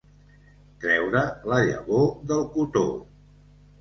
Treure 0.85 1.21
la 1.53 1.59
llavor 1.67 2.09
del 2.33 2.45
cotó. 2.57 2.87